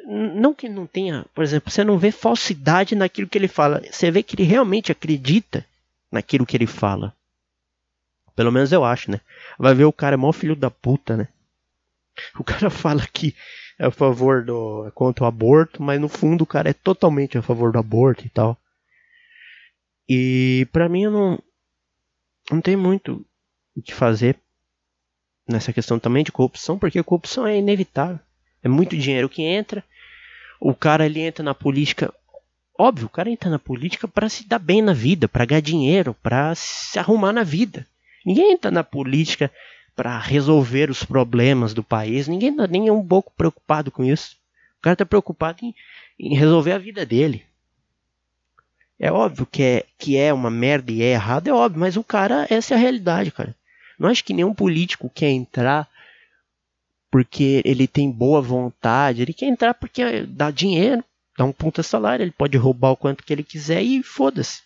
[0.06, 4.10] não que não tenha, por exemplo, você não vê falsidade naquilo que ele fala, você
[4.10, 5.66] vê que ele realmente acredita
[6.12, 7.16] naquilo que ele fala.
[8.36, 9.20] Pelo menos eu acho, né?
[9.58, 11.28] Vai ver o cara é mó filho da puta, né?
[12.38, 13.36] O cara fala que
[13.82, 17.36] é a favor do é contra o aborto, mas no fundo o cara é totalmente
[17.36, 18.56] a favor do aborto e tal.
[20.08, 21.40] E para mim eu não
[22.52, 23.26] não tem muito
[23.76, 24.38] o que fazer
[25.48, 28.20] nessa questão também de corrupção, porque a corrupção é inevitável.
[28.62, 29.84] É muito dinheiro que entra
[30.60, 32.14] o cara ele entra na política.
[32.78, 36.16] Óbvio, o cara entra na política para se dar bem na vida, para ganhar dinheiro,
[36.22, 37.88] para se arrumar na vida.
[38.24, 39.52] Ninguém entra na política
[39.96, 42.28] para resolver os problemas do país.
[42.28, 44.38] Ninguém tá nem é um pouco preocupado com isso.
[44.80, 45.76] O cara está preocupado em,
[46.20, 47.46] em, resolver a vida dele.
[49.00, 52.04] É óbvio que é, que é uma merda e é errado, é óbvio, mas o
[52.04, 53.56] cara, essa é a realidade, cara.
[53.98, 55.88] Não acho que nenhum político quer entrar
[57.12, 61.04] porque ele tem boa vontade, ele quer entrar porque dá dinheiro,
[61.38, 64.62] dá um puta salário, ele pode roubar o quanto que ele quiser e foda-se.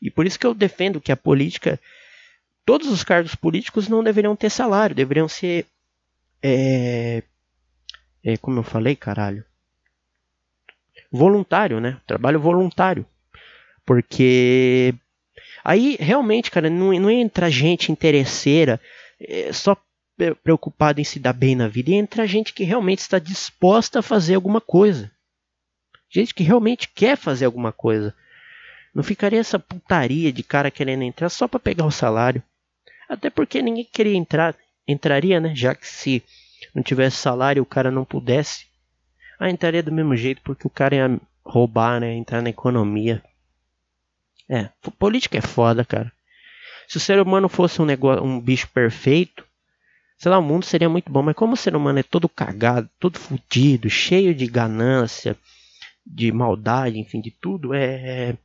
[0.00, 1.80] E por isso que eu defendo que a política,
[2.66, 5.64] todos os cargos políticos não deveriam ter salário, deveriam ser,
[6.42, 7.22] é,
[8.22, 9.44] é, como eu falei, caralho,
[11.10, 11.98] voluntário, né?
[12.06, 13.06] Trabalho voluntário,
[13.86, 14.92] porque
[15.64, 18.80] aí realmente, cara, não, não entra gente interesseira
[19.20, 19.76] é, só
[20.42, 24.34] preocupado em se dar bem na vida entra gente que realmente está disposta a fazer
[24.34, 25.10] alguma coisa.
[26.08, 28.14] Gente que realmente quer fazer alguma coisa.
[28.94, 32.42] Não ficaria essa putaria de cara querendo entrar só para pegar o salário.
[33.08, 35.54] Até porque ninguém queria entrar, entraria, né?
[35.54, 36.22] Já que se
[36.74, 38.66] não tivesse salário o cara não pudesse.
[39.38, 42.14] Ah, entraria do mesmo jeito porque o cara ia roubar, né?
[42.14, 43.22] Entrar na economia.
[44.48, 46.12] É, política é foda, cara.
[46.88, 49.44] Se o ser humano fosse um negócio, um bicho perfeito,
[50.16, 52.88] sei lá, o mundo seria muito bom, mas como o ser humano é todo cagado,
[52.98, 55.36] todo fudido, cheio de ganância,
[56.06, 58.36] de maldade, enfim, de tudo, é, é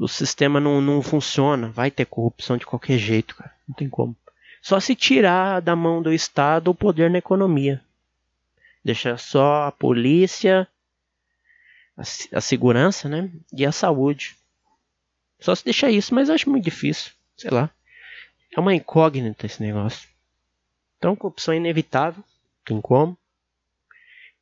[0.00, 4.16] o sistema não, não funciona, vai ter corrupção de qualquer jeito, cara, não tem como.
[4.62, 7.82] só se tirar da mão do Estado o poder na economia.
[8.82, 10.66] Deixar só a polícia,
[11.98, 12.00] a,
[12.38, 13.30] a segurança, né?
[13.52, 14.36] E a saúde.
[15.38, 17.12] Só se deixar isso, mas acho muito difícil.
[17.36, 17.68] Sei lá.
[18.56, 20.08] É uma incógnita esse negócio.
[20.96, 22.24] Então, corrupção é inevitável.
[22.64, 23.18] Tem como.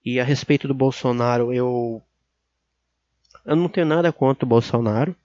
[0.04, 2.00] E a respeito do Bolsonaro, eu.
[3.44, 5.16] Eu não tenho nada contra o Bolsonaro.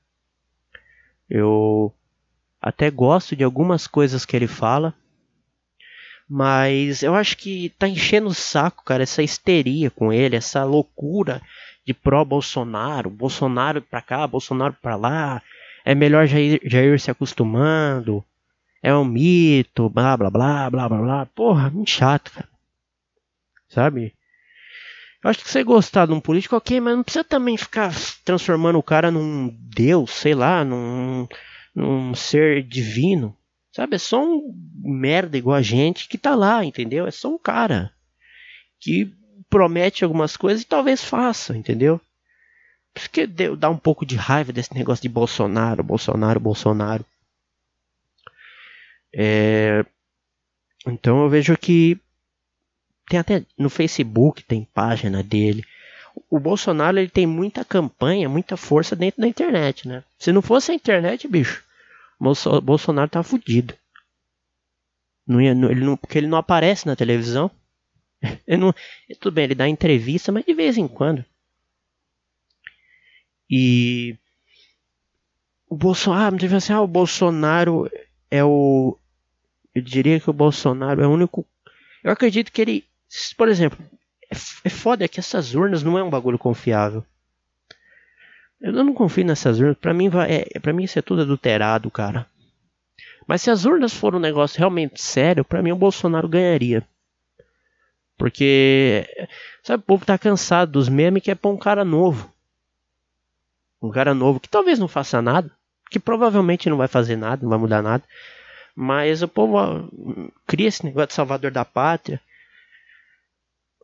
[1.29, 1.93] Eu
[2.61, 4.93] até gosto de algumas coisas que ele fala.
[6.29, 11.41] Mas eu acho que tá enchendo o saco, cara, essa histeria com ele, essa loucura
[11.85, 15.41] de pró-Bolsonaro, Bolsonaro pra cá, Bolsonaro pra lá.
[15.83, 18.23] É melhor já ir, se acostumando.
[18.81, 21.25] É um mito, blá blá blá blá blá blá.
[21.27, 22.49] Porra, muito chato, cara.
[23.67, 24.13] Sabe?
[25.23, 27.93] Eu acho que você gostar de um político, ok, mas não precisa também ficar
[28.25, 31.27] transformando o cara num deus, sei lá, num
[31.75, 33.35] um ser divino.
[33.71, 33.95] Sabe?
[33.95, 37.07] É só um merda igual a gente que tá lá, entendeu?
[37.07, 37.91] É só um cara
[38.79, 39.11] que
[39.49, 41.99] promete algumas coisas e talvez faça, entendeu?
[42.93, 47.05] Porque dá um pouco de raiva desse negócio de Bolsonaro, Bolsonaro, Bolsonaro.
[49.15, 49.83] É...
[50.85, 51.99] Então eu vejo que
[53.07, 55.63] tem até no Facebook tem página dele.
[56.29, 60.03] O Bolsonaro ele tem muita campanha, muita força dentro da internet, né?
[60.19, 61.63] Se não fosse a internet, bicho,
[62.19, 63.73] o Bolsonaro tá fudido.
[65.25, 67.49] Não ia, não, ele não, porque ele não aparece na televisão.
[68.47, 68.73] Ele não,
[69.19, 71.25] tudo bem, ele dá entrevista, mas de vez em quando.
[73.49, 74.15] E
[75.67, 77.91] o Bolsonaro, ah, assim, ah, o Bolsonaro
[78.31, 78.97] é o
[79.75, 81.45] eu diria que o Bolsonaro é o único
[82.03, 82.85] eu acredito que ele,
[83.37, 83.77] por exemplo,
[84.31, 87.05] é, é foda que essas urnas não é um bagulho confiável.
[88.61, 89.77] Eu não confio nessas urnas.
[89.77, 92.25] Pra mim, vai, é, pra mim isso é tudo adulterado, cara.
[93.27, 96.83] Mas se as urnas forem um negócio realmente sério, pra mim o Bolsonaro ganharia.
[98.17, 99.05] Porque,
[99.61, 102.31] sabe, o povo tá cansado dos memes que é pra um cara novo.
[103.81, 105.51] Um cara novo que talvez não faça nada.
[105.89, 108.03] Que provavelmente não vai fazer nada, não vai mudar nada.
[108.75, 109.83] Mas o povo ó,
[110.47, 112.21] cria esse negócio de salvador da pátria.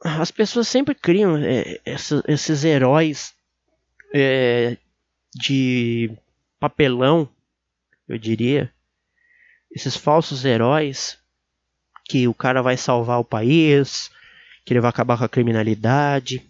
[0.03, 3.33] As pessoas sempre criam é, esses, esses heróis
[4.13, 4.77] é,
[5.35, 6.11] de
[6.59, 7.29] papelão,
[8.07, 8.71] eu diria.
[9.71, 11.17] Esses falsos heróis
[12.05, 14.09] que o cara vai salvar o país,
[14.65, 16.43] que ele vai acabar com a criminalidade.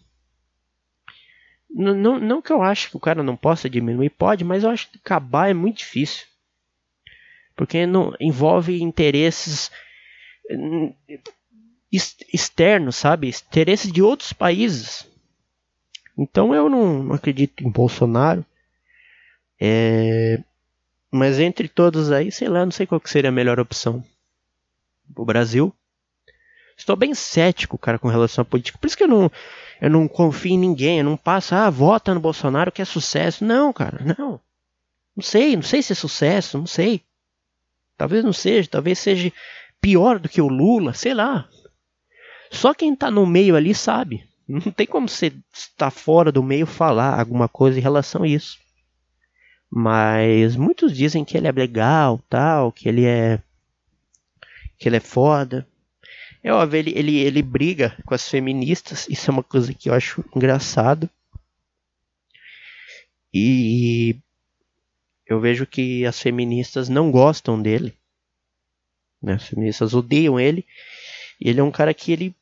[1.70, 4.70] Não, não, não que eu acho que o cara não possa diminuir, pode, mas eu
[4.70, 6.26] acho que acabar é muito difícil.
[7.56, 9.70] Porque não, envolve interesses
[11.92, 13.30] externos, sabe?
[13.30, 15.08] Interesses de outros países.
[16.18, 18.46] Então eu não acredito em Bolsonaro.
[19.60, 20.42] É...
[21.12, 24.04] Mas entre todos aí, sei lá, não sei qual seria a melhor opção.
[25.16, 25.74] O Brasil.
[26.78, 28.78] Estou bem cético, cara, com relação à política.
[28.78, 29.32] Por isso que eu não,
[29.82, 31.00] eu não confio em ninguém.
[31.00, 33.44] Eu não passo, ah, vota no Bolsonaro que é sucesso.
[33.44, 34.40] Não, cara, não.
[35.16, 37.04] Não sei, não sei se é sucesso, não sei.
[37.98, 39.34] Talvez não seja, talvez seja
[39.82, 41.50] pior do que o Lula, sei lá.
[42.52, 44.28] Só quem tá no meio ali sabe.
[44.48, 48.58] Não tem como você estar fora do meio falar alguma coisa em relação a isso.
[49.70, 53.40] Mas muitos dizem que ele é legal, tal, que ele é
[54.80, 55.68] que ele é foda.
[56.42, 59.94] É óbvio, ele, ele, ele briga com as feministas, isso é uma coisa que eu
[59.94, 61.10] acho engraçado.
[63.32, 64.16] E
[65.28, 67.94] eu vejo que as feministas não gostam dele.
[69.22, 69.34] Né?
[69.34, 70.66] As feministas odeiam ele.
[71.40, 72.36] E ele é um cara que ele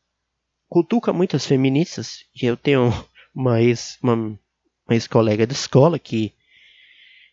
[0.70, 2.26] cutuca muitas feministas.
[2.40, 2.92] E eu tenho
[3.34, 4.40] uma ex, uma, uma
[4.92, 6.34] ex-colega de escola que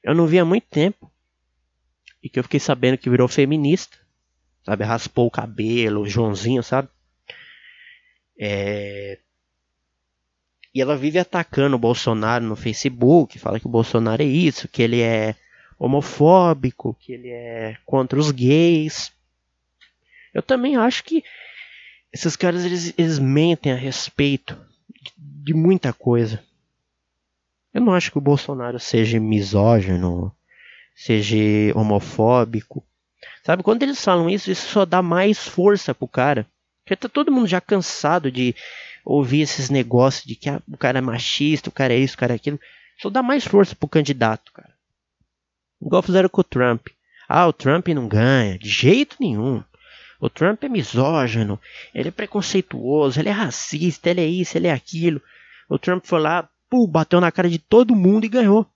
[0.03, 1.11] eu não via há muito tempo.
[2.23, 3.99] E que eu fiquei sabendo que virou feminista.
[4.65, 4.85] Sabe?
[4.85, 6.89] Raspou o cabelo, o Joãozinho, sabe?
[8.39, 9.19] É...
[10.75, 14.83] E ela vive atacando o Bolsonaro no Facebook, fala que o Bolsonaro é isso, que
[14.83, 15.37] ele é
[15.79, 19.13] homofóbico, que ele é contra os gays.
[20.33, 21.23] Eu também acho que
[22.15, 24.57] esses caras eles, eles mentem a respeito
[24.89, 26.41] de, de muita coisa.
[27.73, 30.33] Eu não acho que o Bolsonaro seja misógino,
[30.95, 31.37] seja
[31.75, 32.87] homofóbico.
[33.45, 36.47] Sabe, quando eles falam isso, isso só dá mais força pro cara.
[36.85, 38.55] Porque tá todo mundo já cansado de
[39.05, 42.19] ouvir esses negócios de que ah, o cara é machista, o cara é isso, o
[42.19, 42.61] cara é aquilo.
[43.03, 44.73] Só dá mais força pro candidato, cara.
[45.83, 46.87] Igual fizeram com o Trump.
[47.29, 49.65] Ah, o Trump não ganha, de jeito nenhum.
[50.21, 51.61] O Trump é misógino,
[51.95, 55.21] ele é preconceituoso, ele é racista, ele é isso, ele é aquilo.
[55.69, 58.67] O Trump foi lá, pô, bateu na cara de todo mundo e ganhou.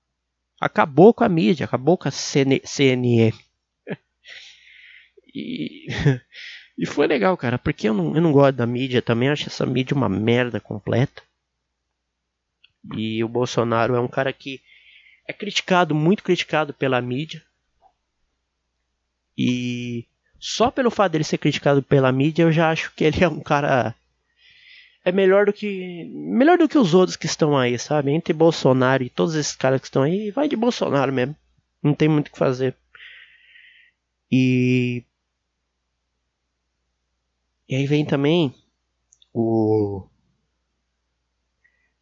[0.60, 3.32] Acabou com a mídia, acabou com a CNN.
[5.34, 5.86] E,
[6.76, 9.66] e foi legal, cara, porque eu não, eu não gosto da mídia também, acho essa
[9.66, 11.22] mídia uma merda completa.
[12.94, 14.60] E o Bolsonaro é um cara que
[15.26, 17.42] é criticado, muito criticado pela mídia.
[19.36, 20.06] E
[20.38, 23.40] só pelo fato dele ser criticado pela mídia, eu já acho que ele é um
[23.40, 23.94] cara
[25.04, 28.10] é melhor do que melhor do que os outros que estão aí, sabe?
[28.12, 31.34] Entre Bolsonaro e todos esses caras que estão aí, vai de Bolsonaro mesmo.
[31.82, 32.74] Não tem muito o que fazer.
[34.30, 35.02] E
[37.68, 38.54] e aí vem também
[39.32, 40.06] o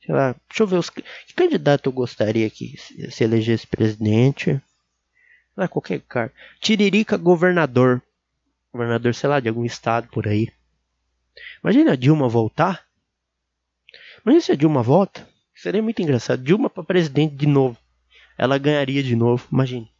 [0.04, 2.76] sei lá, deixa eu ver os que candidato eu gostaria que
[3.10, 4.60] se elegesse presidente.
[5.56, 6.32] Lá qualquer cara.
[6.60, 8.02] Tiririca governador.
[8.76, 10.52] Governador, sei lá, de algum estado por aí.
[11.62, 12.86] Imagina a Dilma voltar.
[14.24, 15.28] Imagina se a Dilma volta.
[15.54, 16.42] Seria muito engraçado.
[16.42, 17.76] Dilma para presidente de novo.
[18.36, 19.46] Ela ganharia de novo.
[19.50, 19.90] Imagine.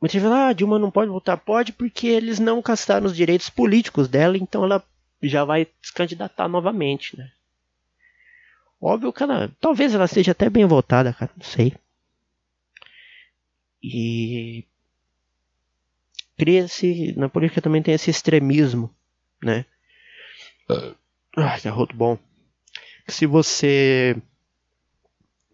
[0.00, 1.36] Muita gente fala, ah, Dilma não pode voltar.
[1.36, 4.84] Pode porque eles não castaram os direitos políticos dela, então ela
[5.22, 7.30] já vai se candidatar novamente, né?
[8.80, 9.50] Óbvio que ela.
[9.60, 11.30] Talvez ela seja até bem votada, cara.
[11.34, 11.72] Não sei.
[13.82, 14.66] E.
[16.36, 17.14] Cria-se.
[17.16, 18.94] Na política também tem esse extremismo,
[19.42, 19.64] né?
[21.36, 22.18] Ah, que arroto bom.
[23.08, 24.16] Se você.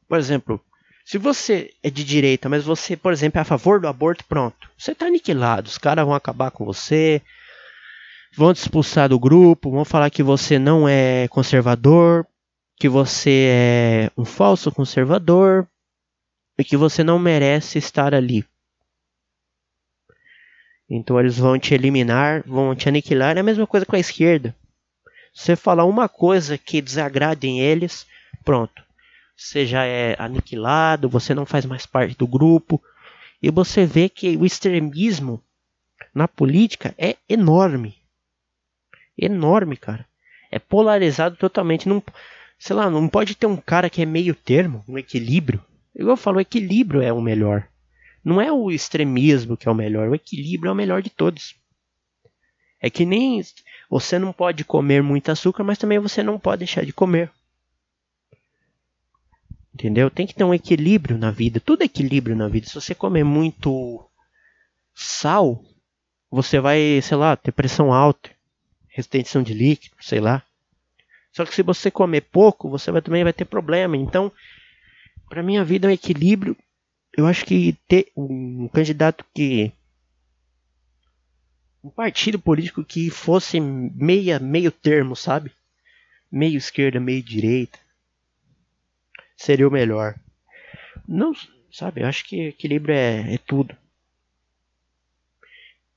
[0.08, 0.60] Por exemplo,
[1.04, 4.70] se você é de direita, mas você, por exemplo, é a favor do aborto, pronto.
[4.78, 5.68] Você tá aniquilado.
[5.68, 7.20] Os caras vão acabar com você.
[8.36, 9.70] Vão te expulsar do grupo.
[9.70, 12.26] Vão falar que você não é conservador.
[12.76, 15.66] Que você é um falso conservador.
[16.58, 18.44] E que você não merece estar ali.
[20.90, 23.36] Então eles vão te eliminar, vão te aniquilar.
[23.36, 24.54] É a mesma coisa com a esquerda.
[25.32, 28.04] Você falar uma coisa que desagrade em eles,
[28.44, 28.82] pronto.
[29.36, 32.82] Você já é aniquilado, você não faz mais parte do grupo.
[33.40, 35.40] E você vê que o extremismo
[36.12, 37.94] na política é enorme.
[39.16, 40.04] Enorme, cara.
[40.50, 41.88] É polarizado totalmente.
[41.88, 42.02] Não,
[42.58, 45.64] sei lá, não pode ter um cara que é meio termo, um equilíbrio.
[45.94, 47.66] Igual eu falo, equilíbrio é o melhor.
[48.24, 51.54] Não é o extremismo que é o melhor, o equilíbrio é o melhor de todos.
[52.80, 53.42] É que nem
[53.88, 57.30] você não pode comer muito açúcar, mas também você não pode deixar de comer.
[59.74, 60.10] Entendeu?
[60.10, 61.60] Tem que ter um equilíbrio na vida.
[61.60, 62.66] Tudo é equilíbrio na vida.
[62.66, 64.06] Se você comer muito
[64.94, 65.64] sal,
[66.30, 68.30] você vai, sei lá, ter pressão alta,
[68.88, 70.42] retenção de líquido, sei lá.
[71.32, 73.96] Só que se você comer pouco, você vai, também vai ter problema.
[73.96, 74.30] Então,
[75.28, 76.56] para mim a vida é um equilíbrio.
[77.16, 79.72] Eu acho que ter um candidato que
[81.82, 85.50] um partido político que fosse meia, meio termo, sabe?
[86.30, 87.78] Meio esquerda, meio direita.
[89.36, 90.14] Seria o melhor.
[91.08, 91.32] Não,
[91.72, 92.02] sabe?
[92.02, 93.76] Eu acho que equilíbrio é, é tudo.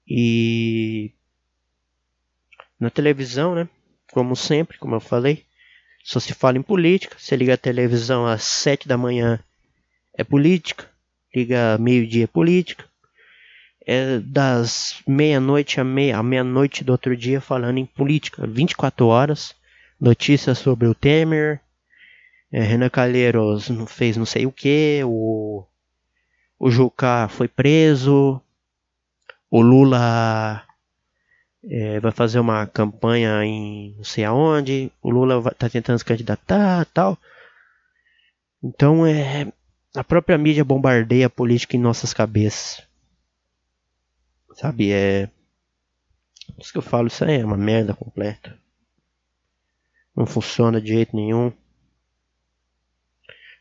[0.08, 1.12] E
[2.80, 3.68] na televisão, né?
[4.12, 5.46] Como sempre, como eu falei,
[6.04, 7.18] só se fala em política.
[7.18, 9.40] Você liga a televisão às sete da manhã,
[10.14, 10.93] é política.
[11.34, 12.86] Liga meio-dia, política
[13.86, 19.56] é das meia-noite à meia, meia-noite do outro dia falando em política, 24 horas,
[20.00, 21.60] notícias sobre o Temer,
[22.52, 25.66] é, Renan Calheiros fez não sei o que, o,
[26.58, 28.42] o Jucá foi preso,
[29.50, 30.64] o Lula
[31.66, 36.86] é, vai fazer uma campanha em não sei aonde, o Lula está tentando se candidatar
[36.94, 37.18] tal.
[38.64, 39.52] Então é
[39.96, 42.82] a própria mídia bombardeia a política em nossas cabeças.
[44.54, 45.30] Sabe, é.
[46.60, 48.58] Isso que eu falo, isso aí é uma merda completa.
[50.16, 51.52] Não funciona de jeito nenhum.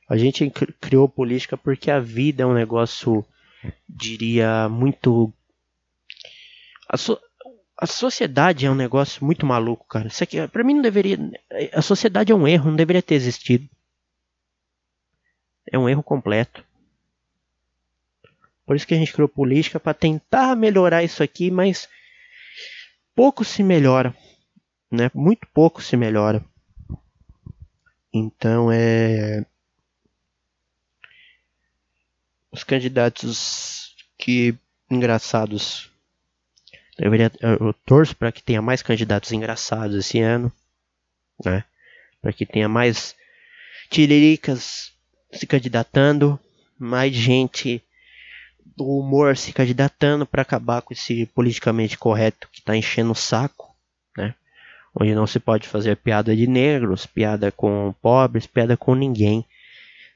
[0.08, 3.24] A gente criou política porque a vida é um negócio,
[3.88, 5.32] diria, muito.
[6.88, 7.18] A, so...
[7.78, 10.08] a sociedade é um negócio muito maluco, cara.
[10.08, 11.18] Isso aqui, pra mim, não deveria.
[11.72, 13.66] A sociedade é um erro, não deveria ter existido.
[15.72, 16.62] É um erro completo.
[18.66, 21.88] Por isso que a gente criou política para tentar melhorar isso aqui, mas
[23.14, 24.14] pouco se melhora,
[24.90, 25.10] né?
[25.14, 26.44] Muito pouco se melhora.
[28.12, 29.44] Então é
[32.50, 34.54] os candidatos que
[34.90, 35.90] engraçados
[36.98, 40.52] deveria eu torço para que tenha mais candidatos engraçados esse ano,
[41.42, 41.64] né?
[42.20, 43.16] Para que tenha mais
[43.90, 44.91] tiriricas
[45.32, 46.38] se candidatando,
[46.78, 47.82] mais gente
[48.76, 53.74] do humor se candidatando para acabar com esse politicamente correto que está enchendo o saco,
[54.16, 54.34] né?
[54.94, 59.44] Onde não se pode fazer piada de negros, piada com pobres, piada com ninguém.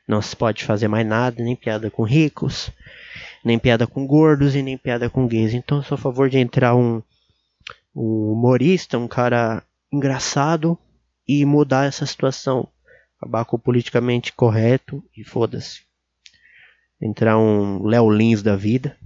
[0.06, 2.70] Não se pode fazer mais nada, nem piada com ricos,
[3.44, 5.54] nem piada com gordos e nem piada com gays.
[5.54, 7.02] Então sou a favor de entrar um,
[7.94, 10.78] um humorista, um cara engraçado
[11.26, 12.68] e mudar essa situação.
[13.18, 15.82] Acabar com o politicamente correto e foda-se.
[17.00, 18.96] Entrar um Léo Lins da vida.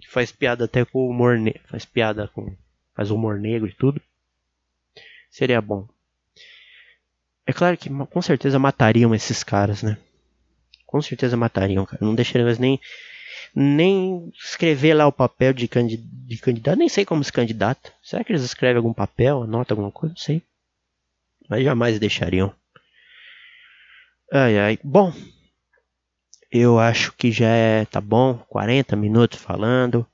[0.00, 1.62] Que faz piada até com humor negro.
[1.66, 2.56] Faz piada com.
[2.94, 4.00] Faz humor negro e tudo.
[5.30, 5.88] Seria bom.
[7.46, 9.98] É claro que com certeza matariam esses caras, né?
[10.86, 12.04] Com certeza matariam, cara.
[12.04, 12.80] Não deixariam eles nem
[13.54, 17.92] nem escrever lá o papel de, candid de candidato, nem sei como se candidata.
[18.02, 20.14] Será que eles escrevem algum papel, anota alguma coisa?
[20.14, 20.42] Não sei.
[21.48, 22.52] Mas jamais deixariam.
[24.32, 24.78] Ai ai.
[24.82, 25.12] Bom,
[26.50, 30.06] eu acho que já é, tá bom, 40 minutos falando.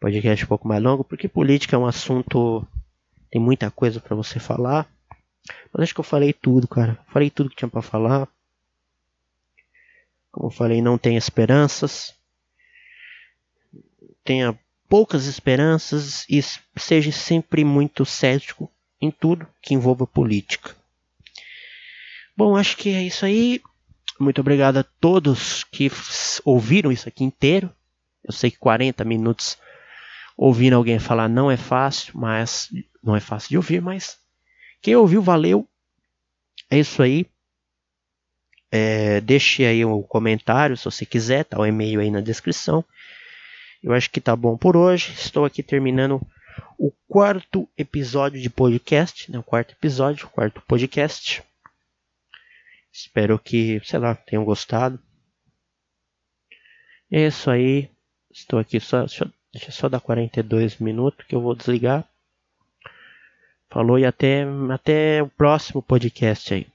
[0.00, 2.66] Podcast um pouco mais longo, porque política é um assunto
[3.30, 4.90] tem muita coisa para você falar.
[5.72, 6.98] Mas acho que eu falei tudo, cara.
[7.12, 8.28] Falei tudo que tinha para falar.
[10.32, 12.14] Como eu falei, não tenha esperanças.
[14.24, 16.40] Tenha poucas esperanças e
[16.76, 18.70] seja sempre muito cético
[19.00, 20.74] em tudo que envolva política.
[22.36, 23.60] Bom, acho que é isso aí.
[24.18, 25.90] Muito obrigado a todos que
[26.44, 27.70] ouviram isso aqui inteiro.
[28.24, 29.56] Eu sei que 40 minutos
[30.36, 32.68] ouvindo alguém falar não é fácil, mas
[33.02, 34.18] não é fácil de ouvir, mas
[34.80, 35.66] quem ouviu valeu.
[36.70, 37.26] É isso aí.
[38.70, 42.84] É, deixe aí um comentário se você quiser, tá o e-mail aí na descrição.
[43.82, 45.12] Eu acho que tá bom por hoje.
[45.12, 46.20] Estou aqui terminando
[46.78, 49.38] o quarto episódio de podcast, né?
[49.38, 51.42] O quarto episódio, o quarto podcast.
[52.92, 54.98] Espero que, sei lá, tenham gostado.
[57.10, 57.90] É isso aí.
[58.30, 62.08] Estou aqui só, deixa, deixa só dar 42 minutos que eu vou desligar.
[63.68, 66.66] Falou e até, até o próximo podcast aí.